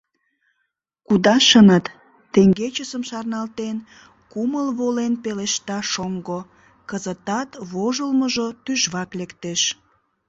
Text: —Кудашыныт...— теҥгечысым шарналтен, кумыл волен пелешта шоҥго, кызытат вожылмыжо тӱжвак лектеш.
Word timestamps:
—Кудашыныт...— 1.07 1.85
теҥгечысым 2.33 3.03
шарналтен, 3.09 3.77
кумыл 4.31 4.67
волен 4.79 5.13
пелешта 5.23 5.79
шоҥго, 5.93 6.39
кызытат 6.89 7.49
вожылмыжо 7.71 8.47
тӱжвак 8.65 9.09
лектеш. 9.19 9.61